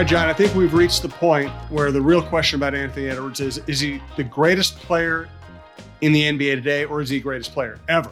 [0.00, 3.38] Right, John, I think we've reached the point where the real question about Anthony Edwards
[3.38, 5.28] is is he the greatest player
[6.00, 8.10] in the NBA today, or is he the greatest player ever?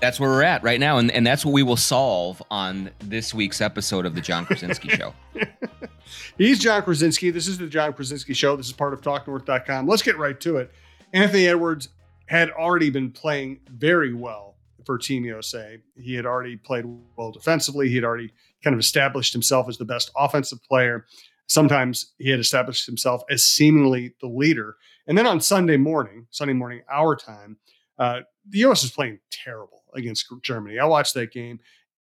[0.00, 0.96] That's where we're at right now.
[0.96, 4.92] And, and that's what we will solve on this week's episode of the Jon Krawczynski
[4.92, 5.12] Show.
[6.38, 7.34] He's Jon Krawczynski.
[7.34, 8.56] This is the Jon Krawczynski Show.
[8.56, 9.86] This is part of TalkNorth.com.
[9.86, 10.72] Let's get right to it.
[11.12, 11.90] Anthony Edwards
[12.28, 15.76] had already been playing very well for Team USA.
[16.00, 17.90] He had already played well defensively.
[17.90, 18.32] He had already
[18.62, 21.06] kind of established himself as the best offensive player.
[21.46, 24.76] Sometimes he had established himself as seemingly the leader.
[25.06, 27.56] And then on Sunday morning, Sunday morning, our time,
[27.98, 28.82] uh, the U.S.
[28.82, 30.78] was playing terrible against Germany.
[30.78, 31.60] I watched that game,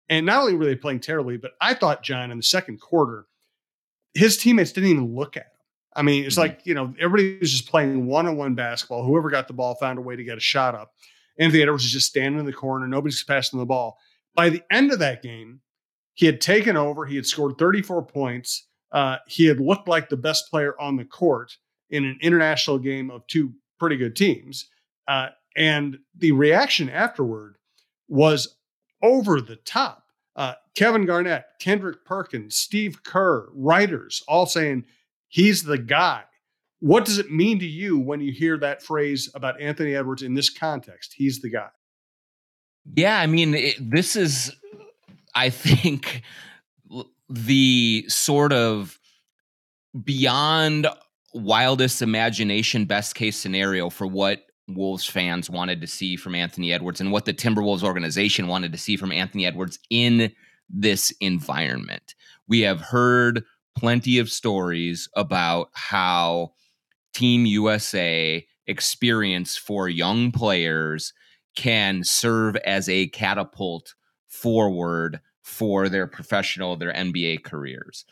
[0.08, 3.26] and not only were they playing terribly, but I thought John in the second quarter,
[4.14, 5.52] his teammates didn't even look at him.
[5.94, 6.42] I mean, it's mm-hmm.
[6.42, 9.04] like you know everybody was just playing one-on-one basketball.
[9.04, 10.92] Whoever got the ball found a way to get a shot up.
[11.38, 12.88] Anthony Edwards was just standing in the corner.
[12.88, 13.96] Nobody's passing the ball.
[14.34, 15.60] By the end of that game,
[16.18, 17.06] he had taken over.
[17.06, 18.66] He had scored 34 points.
[18.90, 21.56] Uh, he had looked like the best player on the court
[21.90, 24.68] in an international game of two pretty good teams.
[25.06, 27.56] Uh, and the reaction afterward
[28.08, 28.56] was
[29.00, 30.02] over the top.
[30.34, 34.86] Uh, Kevin Garnett, Kendrick Perkins, Steve Kerr, writers all saying
[35.28, 36.24] he's the guy.
[36.80, 40.34] What does it mean to you when you hear that phrase about Anthony Edwards in
[40.34, 41.14] this context?
[41.16, 41.68] He's the guy.
[42.96, 44.50] Yeah, I mean, it, this is,
[45.38, 46.22] I think,
[47.28, 48.98] the sort of
[50.04, 50.88] beyond
[51.32, 57.00] wildest imagination best case scenario for what Wolves fans wanted to see from Anthony Edwards
[57.00, 60.32] and what the Timberwolves organization wanted to see from Anthony Edwards in
[60.68, 62.16] this environment.
[62.48, 63.44] We have heard
[63.76, 66.52] plenty of stories about how
[67.14, 71.12] Team USA experience for young players
[71.54, 73.94] can serve as a catapult
[74.26, 78.04] forward for their professional their NBA careers.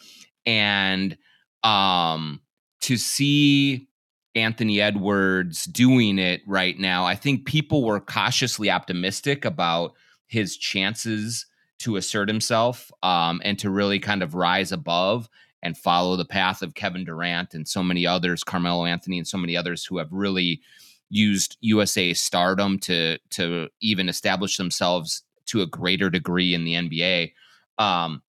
[0.45, 1.17] And
[1.63, 2.41] um
[2.83, 3.89] to see
[4.35, 9.95] Anthony Edwards doing it right now, I think people were cautiously optimistic about
[10.27, 11.47] his chances
[11.79, 15.29] to assert himself um, and to really kind of rise above
[15.63, 19.39] and follow the path of Kevin Durant and so many others, Carmelo Anthony and so
[19.39, 20.61] many others who have really
[21.09, 27.33] used USA stardom to to even establish themselves to a greater degree in the NBA.
[27.79, 28.23] Um,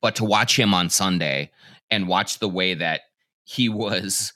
[0.00, 1.50] but to watch him on Sunday
[1.90, 3.02] and watch the way that
[3.44, 4.32] he was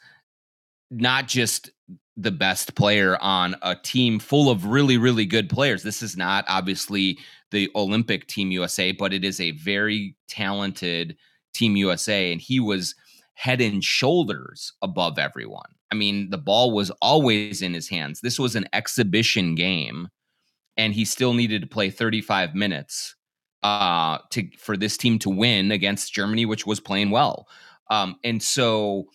[0.91, 1.71] not just
[2.17, 5.83] the best player on a team full of really, really good players.
[5.83, 7.19] This is not obviously
[7.51, 11.17] the Olympic Team USA, but it is a very talented
[11.55, 12.33] Team USA.
[12.33, 12.95] And he was
[13.35, 15.71] head and shoulders above everyone.
[15.91, 18.21] I mean, the ball was always in his hands.
[18.21, 20.09] This was an exhibition game,
[20.77, 23.15] and he still needed to play 35 minutes
[23.63, 27.49] uh, to for this team to win against Germany, which was playing well.
[27.91, 29.07] Um, and so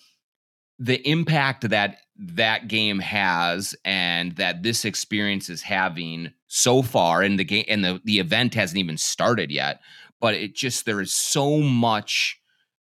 [0.79, 7.37] the impact that that game has and that this experience is having so far and
[7.37, 9.81] the game and the, the event hasn't even started yet
[10.19, 12.38] but it just there is so much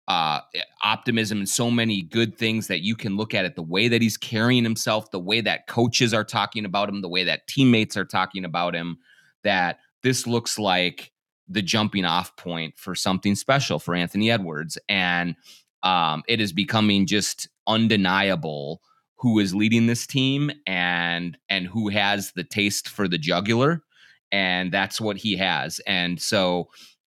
[0.09, 0.41] uh,
[0.83, 4.03] optimism and so many good things that you can look at it the way that
[4.03, 7.97] he's carrying himself the way that coaches are talking about him the way that teammates
[7.97, 8.99] are talking about him
[9.45, 11.13] that this looks like
[11.49, 14.79] the jumping off point for something special for Anthony Edwards.
[14.89, 15.35] And
[15.83, 18.81] um, it is becoming just undeniable
[19.17, 23.83] who is leading this team and and who has the taste for the jugular.
[24.31, 25.81] And that's what he has.
[25.87, 26.69] And so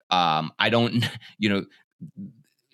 [0.09, 1.05] um i don't
[1.37, 1.65] you know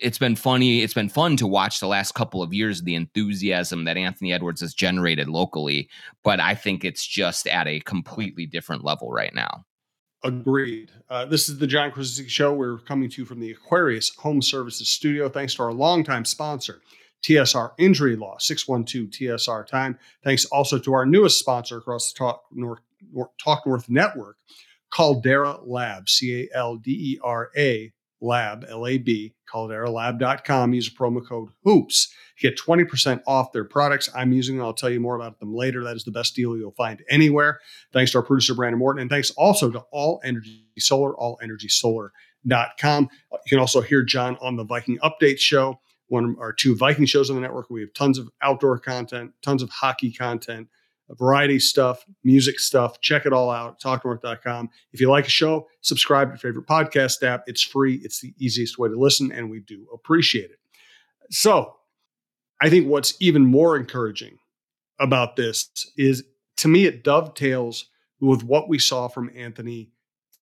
[0.03, 3.85] it's been funny it's been fun to watch the last couple of years the enthusiasm
[3.85, 5.89] that anthony edwards has generated locally
[6.23, 9.63] but i think it's just at a completely different level right now
[10.25, 10.89] Agreed.
[11.09, 12.53] Uh, this is the Jon Krawczynski Show.
[12.53, 15.27] We're coming to you from the Aquarius Home Services Studio.
[15.27, 16.81] Thanks to our longtime sponsor,
[17.23, 19.99] TSR Injury Law, 612 TSR Time.
[20.23, 22.79] Thanks also to our newest sponsor across the Talk North,
[23.37, 24.37] Talk North Network,
[24.91, 27.91] Caldera Lab, C A L D E R A
[28.23, 30.73] Lab, L A B, calderalab.com.
[30.73, 32.11] Use promo code HOOPS.
[32.39, 34.09] Get 20% off their products.
[34.15, 34.65] I'm using them.
[34.65, 35.83] I'll tell you more about them later.
[35.83, 37.59] That is the best deal you'll find anywhere.
[37.91, 39.01] Thanks to our producer, Brandon Morton.
[39.01, 43.09] And thanks also to All Energy Solar, allenergysolar.com.
[43.31, 45.79] You can also hear John on the Viking Update Show
[46.13, 47.69] one of our two Viking shows on the network.
[47.71, 50.67] We have tons of outdoor content, tons of hockey content,
[51.11, 52.99] variety stuff, music stuff.
[53.01, 54.69] Check it all out, talknorth.com.
[54.91, 57.43] If you like a show, subscribe to your favorite podcast app.
[57.47, 60.59] It's free, it's the easiest way to listen, and we do appreciate it.
[61.29, 61.75] So,
[62.61, 64.37] I think what's even more encouraging
[64.99, 66.23] about this is
[66.57, 67.89] to me, it dovetails
[68.19, 69.89] with what we saw from Anthony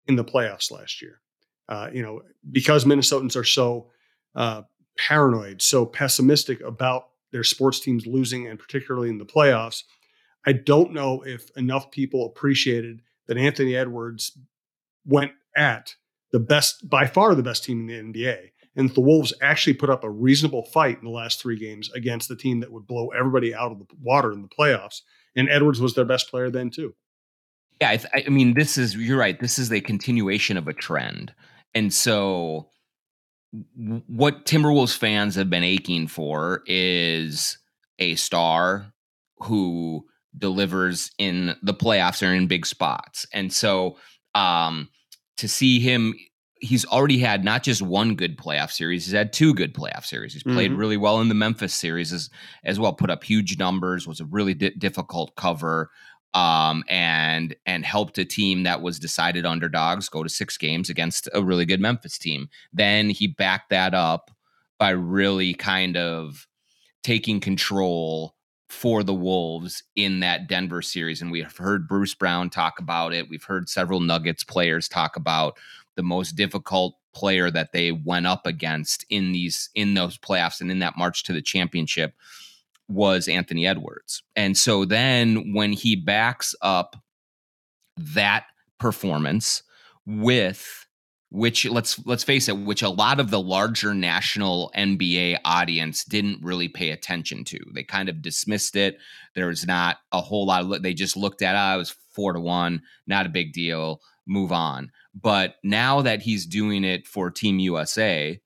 [0.07, 1.22] in the playoffs last year.
[1.68, 3.92] Uh, you know, because Minnesotans are so
[4.36, 4.63] uh,
[4.98, 9.84] paranoid, so pessimistic about their sports teams losing, and particularly in the playoffs.
[10.45, 14.38] I don't know if enough people appreciated that Anthony Edwards
[15.06, 15.95] went at
[16.31, 18.51] the best, by far the best team in the NBA.
[18.75, 22.30] And the Wolves actually put up a reasonable fight in the last three games against
[22.30, 25.01] the team that would blow everybody out of the water in the playoffs.
[25.36, 26.95] And Edwards was their best player then, too.
[27.81, 29.39] Yeah, I, th- I mean, this is, you're right.
[29.39, 31.33] This is a continuation of a trend.
[31.74, 32.69] And so
[34.07, 37.57] what Timberwolves fans have been aching for is
[37.97, 38.94] a star
[39.39, 40.06] who
[40.37, 43.25] delivers in the playoffs or in big spots.
[43.33, 43.97] And so
[44.35, 44.89] um,
[45.37, 46.13] to see him,
[46.61, 50.33] he's already had not just one good playoff series, he's had two good playoff series.
[50.33, 50.79] He's played mm-hmm.
[50.79, 52.29] really well in the Memphis series as,
[52.63, 55.89] as well, put up huge numbers, was a really di- difficult cover
[56.33, 61.27] um, and and helped a team that was decided underdogs go to six games against
[61.33, 62.49] a really good Memphis team.
[62.71, 64.31] Then he backed that up
[64.77, 66.47] by really kind of
[67.03, 68.35] taking control
[68.69, 71.21] for the Wolves in that Denver series.
[71.21, 73.30] And we've heard Bruce Brown talk about it.
[73.30, 75.57] We've heard several Nuggets players talk about
[75.95, 80.71] the most difficult player that they went up against in these in those playoffs and
[80.71, 82.13] in that march to the championship
[82.88, 84.24] was Anthony Edwards.
[84.36, 86.95] And so then when he backs up
[87.98, 88.45] that
[88.80, 89.63] performance
[90.06, 90.88] with
[91.31, 96.43] which let's let's face it which a lot of the larger national NBA audience didn't
[96.43, 97.59] really pay attention to.
[97.73, 98.97] They kind of dismissed it.
[99.35, 102.33] There was not a whole lot of they just looked at oh, it was 4
[102.33, 104.91] to 1, not a big deal, move on.
[105.13, 108.39] But now that he's doing it for Team USA,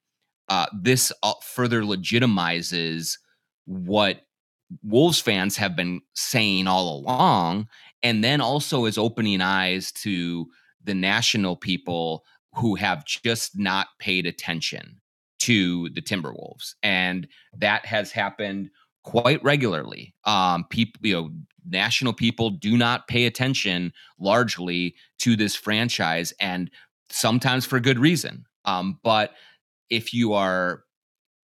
[0.50, 3.18] uh, this uh, further legitimizes
[3.66, 4.22] what
[4.84, 7.68] Wolves fans have been saying all along,
[8.02, 10.48] and then also is opening eyes to
[10.84, 12.24] the national people
[12.56, 15.00] who have just not paid attention
[15.40, 17.28] to the Timberwolves, and
[17.58, 18.70] that has happened
[19.04, 20.14] quite regularly.
[20.26, 21.32] Um, people, you know,
[21.68, 26.70] national people do not pay attention largely to this franchise, and
[27.10, 28.46] sometimes for good reason.
[28.66, 29.32] Um, but
[29.90, 30.84] if you are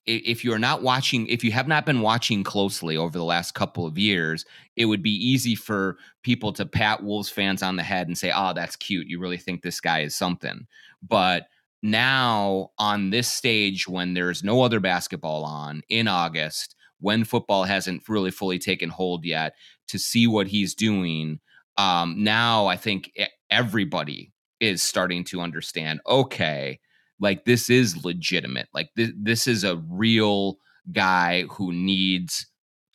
[0.10, 3.86] if you're not watching, if you have not been watching closely over the last couple
[3.86, 4.44] of years,
[4.76, 8.32] it would be easy for people to pat Wolves fans on the head and say,
[8.34, 9.08] "Oh, that's cute.
[9.08, 10.66] You really think this guy is something."
[11.07, 11.48] But
[11.81, 18.07] now on this stage when there's no other basketball on in August, when football hasn't
[18.10, 19.54] really fully taken hold yet,
[19.88, 21.40] to see what he's doing,
[21.78, 23.12] um, now I think
[23.50, 26.01] everybody is starting to understand.
[26.07, 26.80] Okay,
[27.19, 28.68] like this is legitimate.
[28.74, 30.57] Like this this is a real
[30.92, 32.48] guy who needs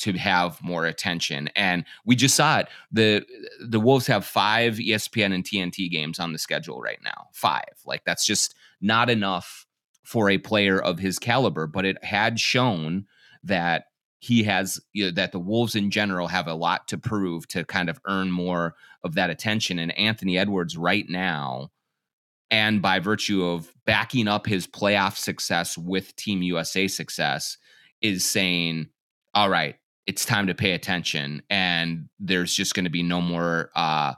[0.04, 1.48] to have more attention.
[1.56, 2.68] And we just saw it.
[2.92, 3.24] The
[3.60, 7.28] the Wolves have five ESPN and TNT games on the schedule right now.
[7.32, 7.80] Five.
[7.86, 9.66] Like that's just not enough
[10.02, 13.06] for a player of his caliber, but it had shown
[13.42, 13.86] that
[14.18, 17.64] he has you know, that the Wolves in general have a lot to prove to
[17.64, 19.78] kind of earn more of that attention.
[19.78, 21.70] And Anthony Edwards right now
[22.50, 27.56] and by virtue of backing up his playoff success with Team USA success,
[28.04, 28.88] is saying,
[29.34, 31.42] all right, it's time to pay attention.
[31.50, 34.14] And there's just going to be no more uh,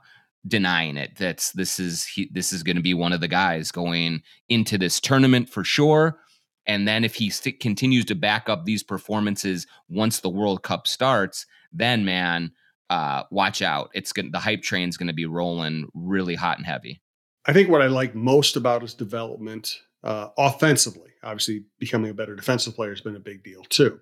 [0.46, 1.16] denying it.
[1.18, 4.78] That's this is he, this is going to be one of the guys going into
[4.78, 6.18] this tournament for sure.
[6.66, 10.88] And then if he st- continues to back up these performances once the World Cup
[10.88, 12.52] starts, then man,
[12.90, 13.90] uh, watch out.
[13.94, 17.00] It's going the hype train's going to be rolling really hot and heavy.
[17.44, 22.34] I think what I like most about his development uh, offensively, obviously becoming a better
[22.34, 24.00] defensive player has been a big deal too,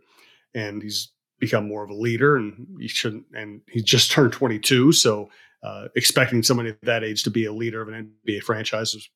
[0.54, 2.36] and he's become more of a leader.
[2.36, 3.26] And he shouldn't.
[3.34, 5.30] And he just turned 22, so
[5.62, 9.08] uh, expecting somebody at that age to be a leader of an NBA franchise is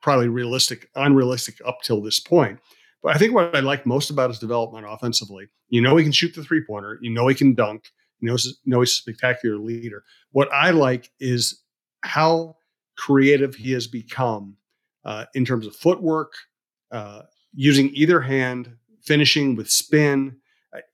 [0.00, 2.60] probably realistic, unrealistic up till this point.
[3.02, 6.12] But I think what I like most about his development offensively, you know, he can
[6.12, 7.90] shoot the three pointer, you know, he can dunk,
[8.20, 10.04] you know, know he's a spectacular leader.
[10.30, 11.62] What I like is
[12.02, 12.56] how
[12.96, 14.56] creative he has become
[15.04, 16.34] uh, in terms of footwork,
[16.90, 20.36] uh, using either hand, finishing with spin.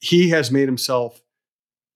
[0.01, 1.21] He has made himself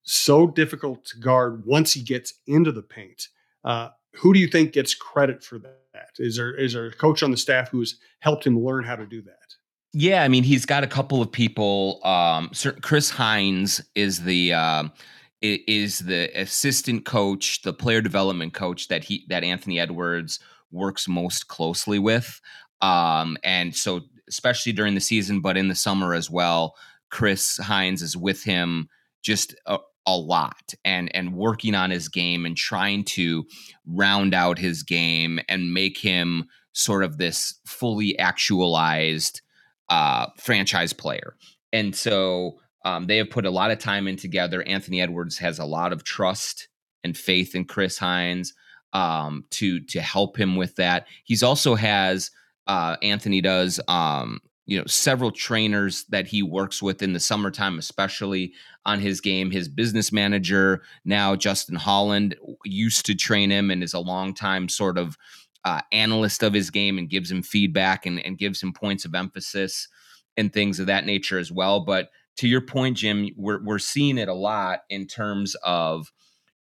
[0.03, 3.27] so difficult to guard once he gets into the paint.
[3.63, 6.09] Uh, who do you think gets credit for that?
[6.17, 9.05] Is there is there a coach on the staff who's helped him learn how to
[9.05, 9.33] do that?
[9.93, 11.99] Yeah, I mean, he's got a couple of people.
[12.03, 12.51] Um,
[12.81, 14.91] Chris Hines is the um,
[15.41, 20.39] is the assistant coach, the player development coach that he that Anthony Edwards
[20.71, 22.41] works most closely with.
[22.81, 26.75] Um, and so especially during the season, but in the summer as well,
[27.09, 28.89] Chris Hines is with him
[29.21, 33.45] just a, a lot and and working on his game and trying to
[33.85, 39.41] round out his game and make him sort of this fully actualized
[39.89, 41.35] uh, franchise player.
[41.73, 44.63] And so um, they have put a lot of time in together.
[44.63, 46.69] Anthony Edwards has a lot of trust
[47.03, 48.53] and faith in Chris Hines
[48.93, 51.07] um, to to help him with that.
[51.23, 52.31] He's also has
[52.67, 57.79] uh, Anthony does um, you know several trainers that he works with in the summertime,
[57.79, 58.53] especially
[58.85, 59.49] on his game.
[59.49, 64.69] His business manager now, Justin Holland, used to train him and is a long time
[64.69, 65.17] sort of
[65.65, 69.15] uh, analyst of his game and gives him feedback and, and gives him points of
[69.15, 69.87] emphasis
[70.35, 71.79] and things of that nature as well.
[71.79, 76.11] But to your point, Jim, we're we're seeing it a lot in terms of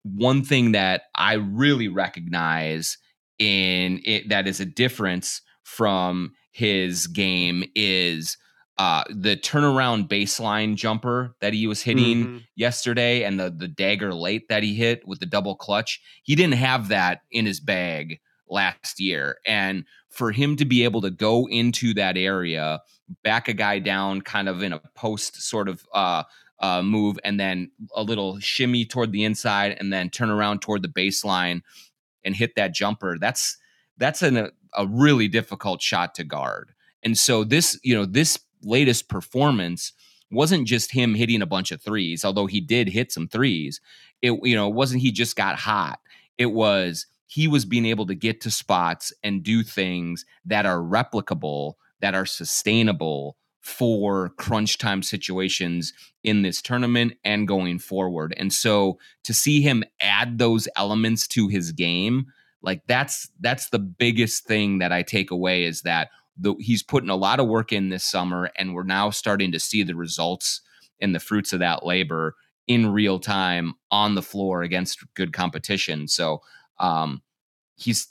[0.02, 2.98] one thing that I really recognize
[3.38, 8.38] in it that is a difference from his game is
[8.78, 12.36] uh, the turnaround baseline jumper that he was hitting mm-hmm.
[12.54, 16.00] yesterday and the the dagger late that he hit with the double clutch.
[16.22, 19.38] He didn't have that in his bag last year.
[19.44, 22.80] And for him to be able to go into that area,
[23.24, 26.22] back a guy down kind of in a post sort of uh,
[26.60, 30.82] uh, move, and then a little shimmy toward the inside, and then turn around toward
[30.82, 31.62] the baseline
[32.24, 33.18] and hit that jumper.
[33.18, 33.56] That's
[33.96, 36.72] that's an, a, really difficult shot to guard.
[37.02, 39.92] And so this, you know, this latest performance
[40.30, 43.80] wasn't just him hitting a bunch of threes, although he did hit some threes.
[44.22, 46.00] It, you know, wasn't he just got hot.
[46.38, 50.78] It was he was being able to get to spots and do things that are
[50.78, 58.34] replicable, that are sustainable for crunch time situations in this tournament and going forward.
[58.36, 62.26] And so to see him add those elements to his game,
[62.64, 67.10] like that's that's the biggest thing that I take away is that the, he's putting
[67.10, 70.60] a lot of work in this summer and we're now starting to see the results
[71.00, 72.34] and the fruits of that labor
[72.66, 76.08] in real time on the floor against good competition.
[76.08, 76.40] So
[76.80, 77.22] um,
[77.76, 78.08] he's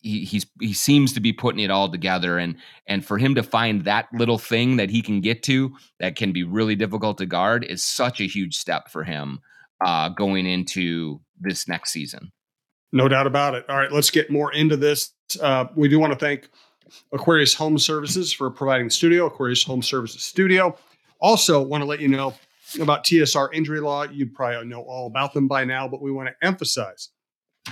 [0.00, 3.42] he, he's he seems to be putting it all together and and for him to
[3.42, 7.26] find that little thing that he can get to that can be really difficult to
[7.26, 9.40] guard is such a huge step for him
[9.84, 12.30] uh, going into this next season.
[12.92, 13.64] No doubt about it.
[13.68, 15.12] All right, let's get more into this.
[15.40, 16.48] Uh, we do want to thank
[17.12, 20.76] Aquarius Home Services for providing the studio, Aquarius Home Services Studio.
[21.20, 22.34] Also, want to let you know
[22.80, 24.04] about TSR Injury Law.
[24.04, 27.10] You probably know all about them by now, but we want to emphasize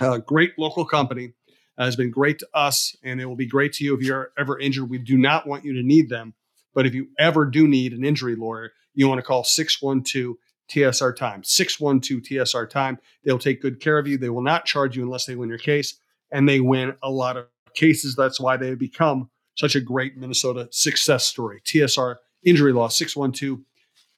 [0.00, 1.32] a great local company
[1.78, 4.32] uh, has been great to us, and it will be great to you if you're
[4.38, 4.88] ever injured.
[4.88, 6.34] We do not want you to need them,
[6.74, 10.36] but if you ever do need an injury lawyer, you want to call 612
[10.68, 11.42] TSR Time.
[11.42, 12.98] 612 TSR Time.
[13.24, 14.18] They'll take good care of you.
[14.18, 15.98] They will not charge you unless they win your case,
[16.30, 18.14] and they win a lot of cases.
[18.14, 21.60] That's why they have become such a great Minnesota success story.
[21.64, 23.60] TSR Injury Law 612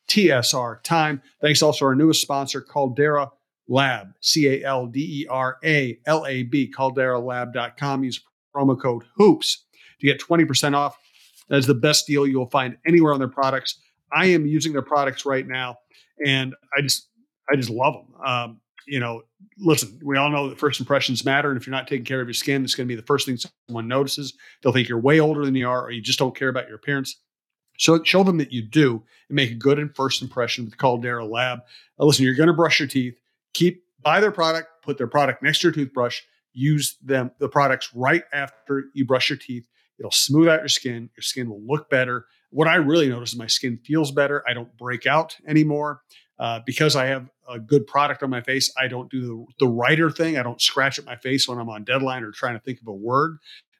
[0.09, 1.23] TSR Time.
[1.40, 3.31] Thanks also our newest sponsor, Caldera
[3.69, 8.05] Lab, C A L D E R A L A B, calderalab.com.
[8.05, 8.21] Use
[8.55, 9.64] promo code HOOPS
[10.00, 10.99] to get 20% off.
[11.49, 13.78] That is the best deal you will find anywhere on their products.
[14.12, 15.76] I am using their products right now,
[16.25, 17.09] and I just
[17.51, 18.27] I just love them.
[18.27, 19.23] Um, you know,
[19.59, 22.27] listen, we all know that first impressions matter, and if you're not taking care of
[22.27, 24.35] your skin, it's going to be the first thing someone notices.
[24.63, 26.77] They'll think you're way older than you are, or you just don't care about your
[26.77, 27.17] appearance.
[27.79, 31.25] So show them that you do, and make a good and first impression with Caldera
[31.25, 31.61] Lab.
[31.99, 33.15] Listen, you're going to brush your teeth
[33.55, 36.21] keep buy their product, put their product next to your toothbrush,
[36.53, 39.67] use them the products right after you brush your teeth.
[39.99, 41.11] It'll smooth out your skin.
[41.17, 42.27] Your skin will look better.
[42.50, 44.43] What I really notice is my skin feels better.
[44.49, 46.02] I don't break out anymore.
[46.38, 49.69] Uh, because I have a good product on my face, I don't do the, the
[49.69, 50.38] writer thing.
[50.38, 52.87] I don't scratch at my face when I'm on deadline or trying to think of
[52.87, 53.38] a word.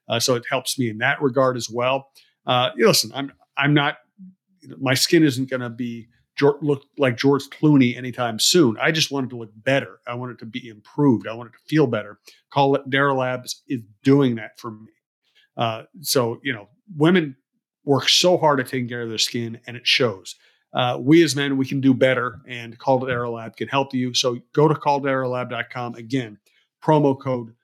[0.09, 2.09] Uh, so it helps me in that regard as well.
[2.45, 3.97] Uh, listen, I'm I'm not.
[4.77, 6.07] My skin isn't going to be
[6.61, 8.77] look like George Clooney anytime soon.
[8.81, 9.99] I just wanted to look better.
[10.07, 11.27] I wanted to be improved.
[11.27, 12.19] I wanted to feel better.
[12.51, 14.91] Caldera Labs is doing that for me.
[15.57, 17.35] Uh, so you know, women
[17.89, 20.35] work so hard at taking care of their skin, and it shows.
[20.75, 24.13] Uh, we as men, we can do better, and Caldera Lab can help you.
[24.13, 26.37] So go to calderalab.com again.
[26.83, 27.55] Promo code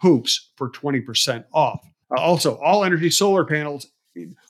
[0.00, 1.86] hoops for 20% off.
[2.10, 3.88] Uh, also, all energy solar panels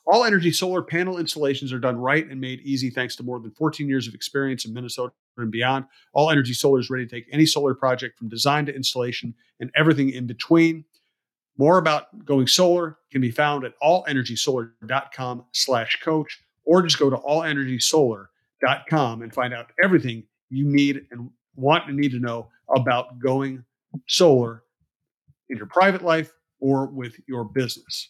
[0.05, 3.49] all energy solar panel installations are done right and made easy thanks to more than
[3.49, 5.85] 14 years of experience in Minnesota and beyond.
[6.13, 9.71] All Energy Solar is ready to take any solar project from design to installation and
[9.75, 10.85] everything in between.
[11.57, 17.15] More about going solar can be found at allenergysolar.com slash coach or just go to
[17.17, 23.63] allenergysolar.com and find out everything you need and want and need to know about going
[24.07, 24.63] solar
[25.49, 28.09] in your private life or with your business.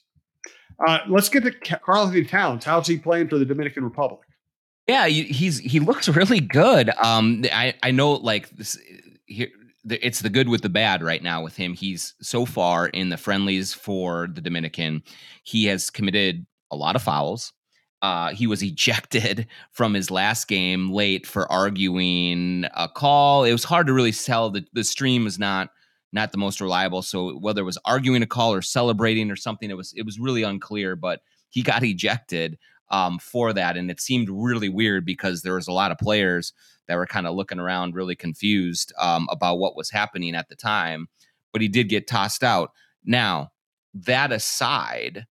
[0.86, 2.66] Uh, let's get to Karl-Anthony Towns.
[2.66, 4.22] How's he playing for the Dominican Republic?
[4.88, 6.92] Yeah, he's he looks really good.
[6.98, 8.78] Um, I I know like this
[9.26, 9.48] here.
[9.90, 11.74] It's the good with the bad right now with him.
[11.74, 15.04] He's so far in the friendlies for the Dominican.
[15.44, 17.54] He has committed a lot of fouls.
[18.02, 23.44] uh, he was ejected from his last game late for arguing a call.
[23.44, 24.50] It was hard to really tell.
[24.52, 25.70] The, the stream is not
[26.14, 27.02] not the most reliable.
[27.02, 30.20] So whether it was arguing a call or celebrating or something, it was it was
[30.20, 30.96] really unclear.
[30.96, 32.58] But he got ejected
[32.92, 36.54] um, for that, and it seemed really weird because there was a lot of players
[36.88, 40.56] that were kind of looking around, really confused um, about what was happening at the
[40.56, 41.08] time.
[41.52, 42.72] But he did get tossed out.
[43.04, 43.52] Now
[43.94, 45.26] that aside,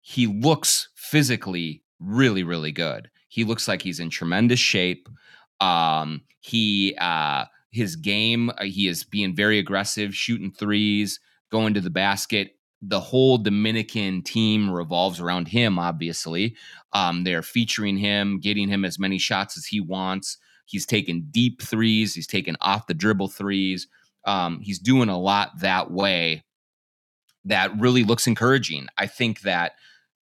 [0.00, 3.10] he looks physically really, really good.
[3.28, 5.08] He looks like he's in tremendous shape.
[5.60, 11.20] Um, he uh, his game, uh, he is being very aggressive, shooting threes,
[11.50, 12.56] going to the basket.
[12.82, 15.78] The whole Dominican team revolves around him.
[15.78, 16.56] Obviously,
[16.94, 20.38] um, they're featuring him, getting him as many shots as he wants.
[20.70, 22.14] He's taking deep threes.
[22.14, 23.88] He's taking off the dribble threes.
[24.24, 26.44] Um, he's doing a lot that way.
[27.44, 28.86] That really looks encouraging.
[28.98, 29.72] I think that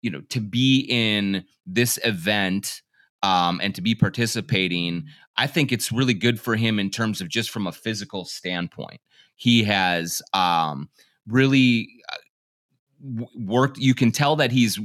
[0.07, 2.83] you know to be in this event
[3.25, 5.05] um, and to be participating
[5.37, 9.01] i think it's really good for him in terms of just from a physical standpoint
[9.35, 10.89] he has um,
[11.27, 14.79] really uh, worked you can tell that he's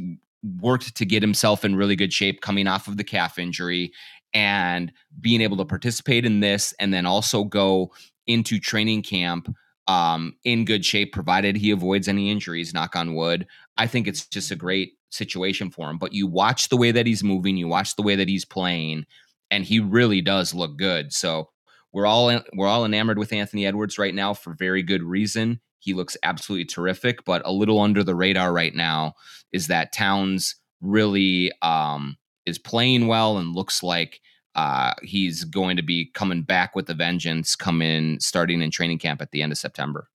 [0.59, 3.91] worked to get himself in really good shape coming off of the calf injury
[4.33, 7.91] and being able to participate in this and then also go
[8.27, 9.53] into training camp
[9.87, 13.47] um, in good shape, provided he avoids any injuries, knock on wood.
[13.77, 15.97] I think it's just a great situation for him.
[15.97, 19.05] But you watch the way that he's moving, you watch the way that he's playing,
[19.49, 21.11] and he really does look good.
[21.11, 21.49] So
[21.91, 25.59] we're all we're all enamored with Anthony Edwards right now for very good reason.
[25.79, 29.13] He looks absolutely terrific, but a little under the radar right now
[29.51, 34.21] is that Towns really um, is playing well and looks like
[34.55, 39.21] uh, he's going to be coming back with a vengeance, coming starting in training camp
[39.21, 40.09] at the end of September.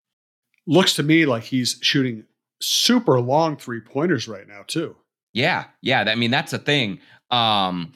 [0.66, 2.24] Looks to me like he's shooting
[2.60, 4.96] super long three pointers right now too.
[5.32, 6.04] Yeah, yeah.
[6.06, 6.98] I mean, that's a thing.
[7.30, 7.92] Um,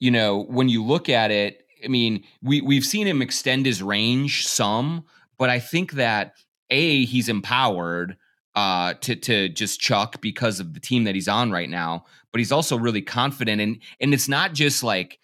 [0.00, 3.82] you know, when you look at it, I mean, we we've seen him extend his
[3.82, 5.04] range some,
[5.38, 6.34] but I think that
[6.70, 8.16] a he's empowered
[8.54, 12.38] uh, to to just chuck because of the team that he's on right now, but
[12.38, 13.60] he's also really confident.
[13.60, 15.18] And and it's not just like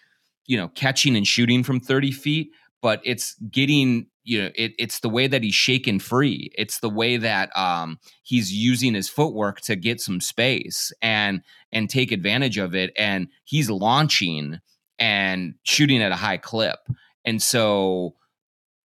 [0.47, 2.51] you know catching and shooting from 30 feet
[2.83, 6.51] but it's getting you know it, it's the way that he's shaken free.
[6.57, 11.89] It's the way that um, he's using his footwork to get some space and and
[11.89, 12.93] take advantage of it.
[12.97, 14.61] And he's launching
[14.99, 16.79] and shooting at a high clip.
[17.25, 18.15] And so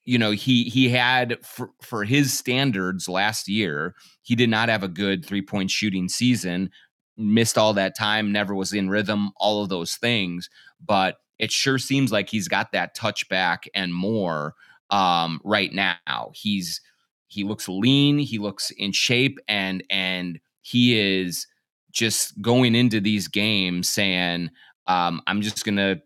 [0.04, 4.82] you know he he had for, for his standards last year he did not have
[4.82, 6.70] a good three point shooting season
[7.16, 10.50] missed all that time never was in rhythm all of those things
[10.84, 14.54] but it sure seems like he's got that touch back and more
[14.90, 16.30] um, right now.
[16.34, 16.80] He's
[17.26, 21.46] he looks lean, he looks in shape, and and he is
[21.90, 24.50] just going into these games saying,
[24.86, 26.00] um, "I'm just gonna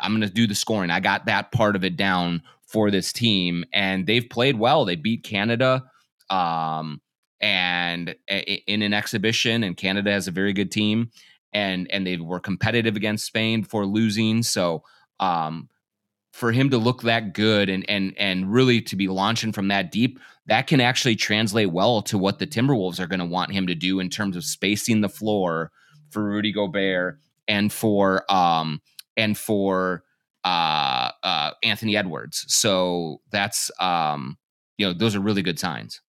[0.00, 0.90] I'm gonna do the scoring.
[0.90, 4.84] I got that part of it down for this team, and they've played well.
[4.84, 5.84] They beat Canada."
[6.30, 7.00] Um,
[7.40, 11.10] and in an exhibition and Canada has a very good team
[11.52, 14.42] and and they were competitive against Spain before losing.
[14.42, 14.82] So
[15.20, 15.68] um,
[16.32, 19.90] for him to look that good and and and really to be launching from that
[19.90, 23.66] deep, that can actually translate well to what the Timberwolves are going to want him
[23.66, 25.70] to do in terms of spacing the floor
[26.10, 28.80] for Rudy Gobert and for um
[29.16, 30.04] and for
[30.48, 32.46] uh, uh, Anthony Edwards.
[32.48, 34.38] So that's um,
[34.78, 36.00] you know those are really good signs.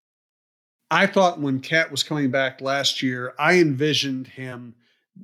[0.89, 4.75] I thought when KAT was coming back last year, I envisioned him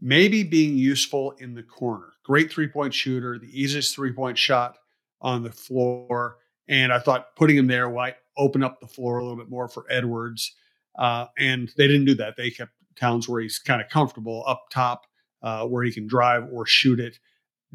[0.01, 2.09] maybe being useful in the corner.
[2.23, 4.77] Great three point shooter, the easiest three point shot
[5.21, 6.37] on the floor.
[6.67, 9.69] And I thought putting him there might open up the floor a little bit more
[9.69, 10.53] for Edwards.
[10.97, 12.35] Uh, and they didn't do that.
[12.35, 15.05] They kept Towns where he's kind of comfortable up top,
[15.41, 17.19] uh, where he can drive or shoot it.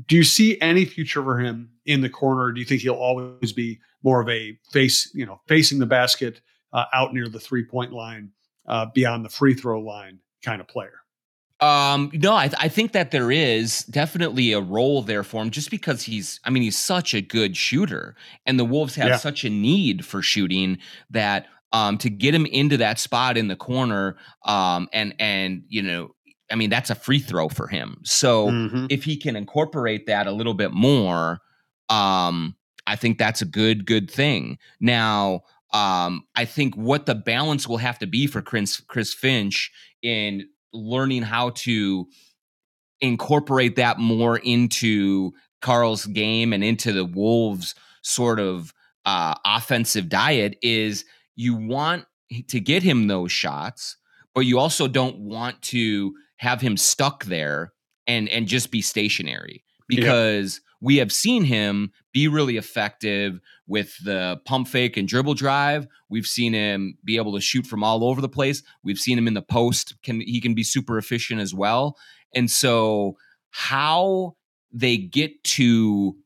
[0.06, 2.52] Do you see any future for him in the corner?
[2.52, 6.40] Do you think he'll always be more of a face, you know, facing the basket
[6.72, 8.30] uh, out near the three point line,
[8.66, 11.00] uh, beyond the free throw line kind of player?
[11.60, 15.50] Um, no, I, th- I think that there is definitely a role there for him
[15.50, 19.16] just because he's, I mean, he's such a good shooter and the Wolves have yeah.
[19.18, 20.78] such a need for shooting
[21.10, 25.82] that, um, to get him into that spot in the corner, um, and, and, you
[25.82, 26.14] know,
[26.50, 28.00] I mean, that's a free throw for him.
[28.04, 28.86] So mm-hmm.
[28.90, 31.40] if he can incorporate that a little bit more,
[31.88, 34.58] um, I think that's a good, good thing.
[34.80, 39.70] Now, um, I think what the balance will have to be for Chris, Chris Finch
[40.02, 42.06] in learning how to
[43.00, 45.32] incorporate that more into
[45.62, 48.72] Karl's game and into the Wolves sort of
[49.04, 51.04] uh, offensive diet is
[51.36, 52.04] you want
[52.48, 53.96] to get him those shots,
[54.34, 57.72] but you also don't want to have him stuck there
[58.06, 64.40] and and just be stationary because we have seen him be really effective with the
[64.46, 65.86] pump fake and dribble drive.
[66.08, 68.62] We've seen him be able to shoot from all over the place.
[68.82, 69.94] We've seen him in the post.
[70.02, 71.98] Can he can be super efficient as well.
[72.34, 73.16] And so
[73.50, 74.36] how
[74.72, 76.16] they get to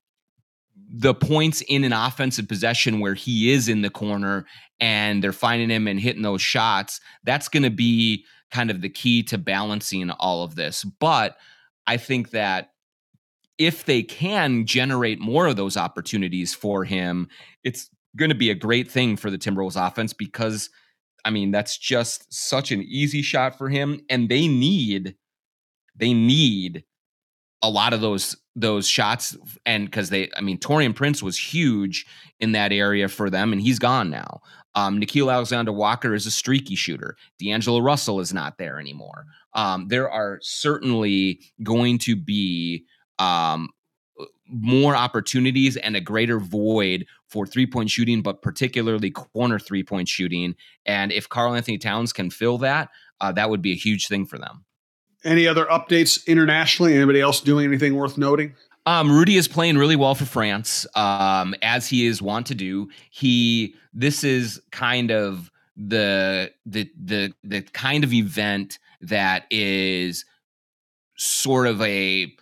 [0.97, 4.47] the points in an offensive possession where he is in the corner
[4.79, 8.89] and they're finding him and hitting those shots, that's going to be kind of the
[8.89, 10.85] key to balancing all of this.
[10.85, 11.37] But
[11.89, 12.71] I think that
[13.59, 17.29] if they can generate more of those opportunities for him,
[17.65, 20.71] it's going to be a great thing for the Timberwolves offense because
[21.25, 25.17] I mean, that's just such an easy shot for him and they need
[25.97, 26.85] they need
[27.65, 32.07] a lot of those those shots and because they i mean Taurean Prince was huge
[32.39, 34.43] in that area for them and he's gone now
[34.75, 39.25] um Nickeil Alexander Walker is a streaky shooter D'Angelo Russell is not there anymore
[39.55, 42.85] um there are certainly going to be
[43.19, 43.71] um
[44.47, 50.07] more opportunities and a greater void for three point shooting, but particularly corner three point
[50.07, 50.55] shooting.
[50.85, 54.27] And if Karl Anthony Towns can fill that, uh, that would be a huge thing
[54.27, 54.65] for them.
[55.25, 56.95] Any other updates internationally?
[56.95, 58.55] Anybody else doing anything worth noting?
[58.87, 62.91] Um, Rudy is playing really well for France, um, as he is wont to do.
[63.11, 70.25] He this is kind of the the the the kind of event that is
[71.17, 72.33] sort of a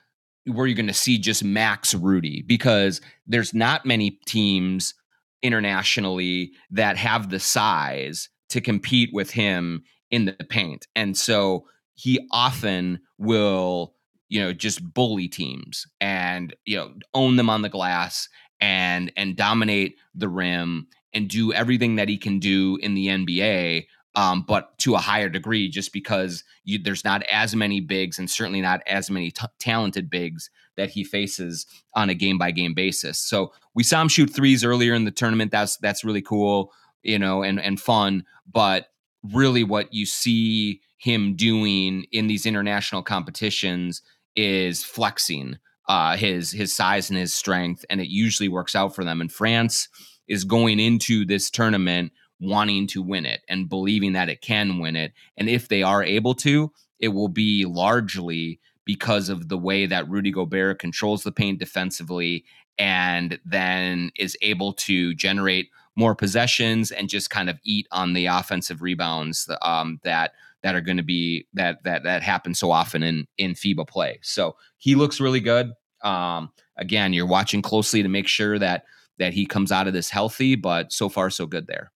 [0.47, 4.95] where you're going to see just max Rudy because there's not many teams
[5.43, 10.87] internationally that have the size to compete with him in the paint.
[10.97, 13.95] And so he often will,
[14.29, 18.29] you know, just bully teams and, you know, own them on the glass
[18.61, 23.87] and and dominate the rim and do everything that he can do in the NBA
[24.15, 28.29] um, but to a higher degree, just because you, there's not as many bigs and
[28.29, 32.75] certainly not as many t- talented bigs that he faces on a game by game
[32.75, 33.19] basis.
[33.19, 35.51] So we saw him shoot threes earlier in the tournament.
[35.51, 38.25] That's that's really cool, you know, and and fun.
[38.51, 38.89] But
[39.23, 44.03] really, what you see him doing in these international competitions
[44.37, 45.59] is flexing
[45.89, 49.21] uh, his his size and his strength, and it usually works out for them.
[49.21, 49.89] And France
[50.29, 54.97] is going into this tournament wanting to win it and believing that it can win
[54.97, 55.13] it.
[55.37, 60.09] And if they are able to, it will be largely because of the way that
[60.09, 62.45] Rudy Gobert controls the paint defensively
[62.79, 68.27] and then is able to generate more possessions and just kind of eat on the
[68.27, 73.03] offensive rebounds um, that that are going to be that that that happen so often
[73.03, 74.19] in in FIBA play.
[74.23, 75.73] So he looks really good.
[76.03, 78.85] Um, again, you're watching closely to make sure that
[79.19, 81.93] that he comes out of this healthy, but so far so good there.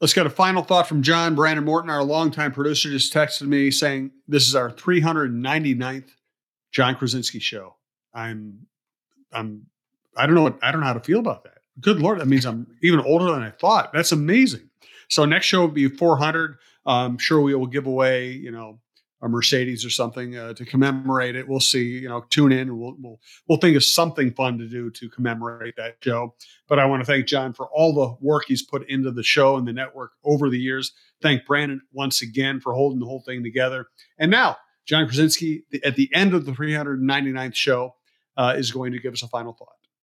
[0.00, 3.70] Let's get a final thought from John Brandon Morton, our longtime producer, just texted me
[3.70, 6.10] saying this is our 399th
[6.72, 7.76] Jon Krawczynski show.
[8.12, 8.66] I'm,
[9.30, 9.66] I'm,
[10.16, 11.51] I don't know what I don't know how to feel about that.
[11.80, 13.92] Good lord, that means I'm even older than I thought.
[13.92, 14.68] That's amazing.
[15.08, 16.56] So next show will be 400.
[16.84, 18.80] I'm sure we will give away, you know,
[19.22, 21.48] a Mercedes or something uh, to commemorate it.
[21.48, 21.84] We'll see.
[21.84, 22.76] You know, tune in.
[22.76, 26.34] We'll we'll we'll think of something fun to do to commemorate that show.
[26.68, 29.56] But I want to thank John for all the work he's put into the show
[29.56, 30.92] and the network over the years.
[31.22, 33.86] Thank Brandon once again for holding the whole thing together.
[34.18, 34.56] And now,
[34.86, 37.94] Jon Krawczynski, at the end of the 399th show,
[38.36, 39.68] uh, is going to give us a final thought.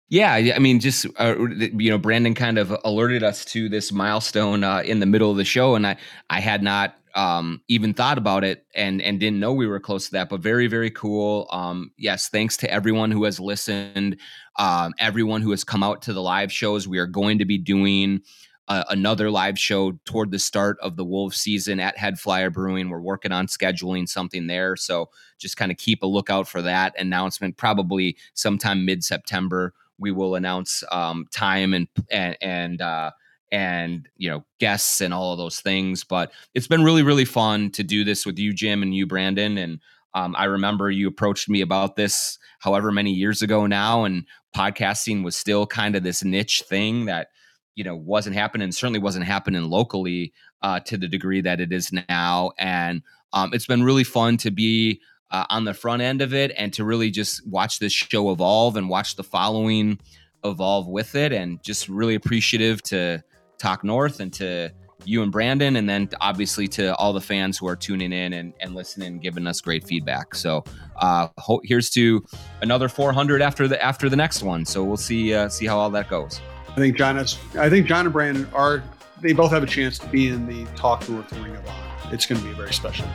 [0.08, 4.62] Yeah, I mean, just uh, you know, Brandon kind of alerted us to this milestone
[4.62, 5.96] uh, in the middle of the show, and I
[6.28, 10.06] I had not um, even thought about it and and didn't know we were close
[10.06, 10.28] to that.
[10.28, 11.48] But very very cool.
[11.50, 14.18] Um, yes, thanks to everyone who has listened,
[14.58, 16.86] um, everyone who has come out to the live shows.
[16.86, 18.20] We are going to be doing.
[18.66, 22.88] Uh, another live show toward the start of the Wolves season at HeadFlyer Brewing.
[22.88, 24.74] We're working on scheduling something there.
[24.74, 27.58] So just kind of keep a lookout for that announcement.
[27.58, 33.10] Probably sometime mid September, we will announce um, time and and, and uh,
[33.52, 37.70] and you know guests and all of those things but it's been really really fun
[37.70, 39.80] to do this with you jim and you brandon and
[40.14, 44.26] um, i remember you approached me about this however many years ago now and
[44.56, 47.28] podcasting was still kind of this niche thing that
[47.76, 51.92] you know wasn't happening certainly wasn't happening locally uh, to the degree that it is
[52.08, 53.02] now and
[53.34, 56.72] um, it's been really fun to be uh, on the front end of it and
[56.72, 59.98] to really just watch this show evolve and watch the following
[60.44, 63.22] evolve with it and just really appreciative to
[63.58, 64.70] Talk North and to
[65.06, 68.52] you and Brandon, and then obviously to all the fans who are tuning in and,
[68.60, 70.34] and listening and giving us great feedback.
[70.34, 70.64] So
[70.96, 72.24] uh, ho- here's to
[72.62, 74.64] another 400 after the after the next one.
[74.64, 76.40] So we'll see uh, see how all that goes.
[76.68, 77.38] I think John is.
[77.58, 78.82] I think John and Brandon are.
[79.20, 82.12] They both have a chance to be in the Talk North Ring of Honor.
[82.12, 83.06] It's going to be a very special.